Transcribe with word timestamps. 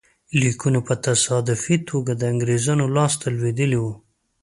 لیکونه 0.41 0.79
په 0.87 0.93
تصادفي 1.05 1.77
توګه 1.89 2.11
د 2.15 2.21
انګرېزانو 2.33 2.85
لاسته 2.95 3.25
لوېدلي 3.37 3.79
وو. 3.81 3.93